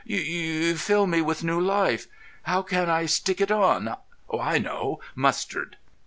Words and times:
"You—fill 0.03 1.05
me 1.05 1.21
with 1.21 1.43
new 1.43 1.59
life. 1.61 2.07
How 2.41 2.63
can 2.63 2.89
I 2.89 3.05
stick 3.05 3.39
it 3.39 3.51
on? 3.51 3.97
I 4.33 4.57
know. 4.57 4.99
Mustard!" 5.13 5.77